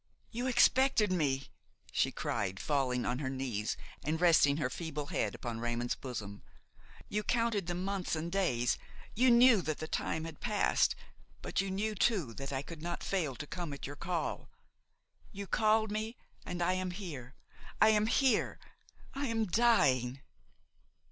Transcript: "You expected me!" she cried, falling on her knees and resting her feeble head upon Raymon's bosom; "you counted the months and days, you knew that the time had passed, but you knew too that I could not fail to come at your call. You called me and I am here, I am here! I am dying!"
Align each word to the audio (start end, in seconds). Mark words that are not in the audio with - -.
"You 0.31 0.47
expected 0.47 1.11
me!" 1.11 1.51
she 1.91 2.11
cried, 2.11 2.59
falling 2.59 3.05
on 3.05 3.19
her 3.19 3.29
knees 3.29 3.77
and 4.03 4.19
resting 4.19 4.57
her 4.57 4.67
feeble 4.67 5.05
head 5.05 5.35
upon 5.35 5.59
Raymon's 5.59 5.93
bosom; 5.93 6.41
"you 7.07 7.21
counted 7.21 7.67
the 7.67 7.75
months 7.75 8.15
and 8.15 8.31
days, 8.31 8.79
you 9.13 9.29
knew 9.29 9.61
that 9.61 9.77
the 9.77 9.87
time 9.87 10.23
had 10.23 10.39
passed, 10.39 10.95
but 11.43 11.61
you 11.61 11.69
knew 11.69 11.93
too 11.93 12.33
that 12.33 12.51
I 12.51 12.63
could 12.63 12.81
not 12.81 13.03
fail 13.03 13.35
to 13.35 13.45
come 13.45 13.73
at 13.73 13.85
your 13.85 13.95
call. 13.95 14.49
You 15.31 15.45
called 15.45 15.91
me 15.91 16.17
and 16.47 16.63
I 16.63 16.73
am 16.73 16.89
here, 16.89 17.35
I 17.79 17.89
am 17.89 18.07
here! 18.07 18.57
I 19.13 19.27
am 19.27 19.45
dying!" 19.45 20.21